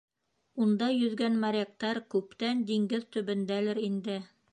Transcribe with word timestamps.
Унда 0.63 0.85
йөҙгән 0.93 1.35
моряктар 1.43 1.99
күптән 2.13 2.63
диңгеҙ 2.71 3.05
төбөндәлер 3.17 3.83
инде. 3.91 4.17